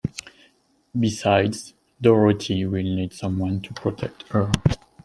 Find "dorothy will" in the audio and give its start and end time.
2.01-2.81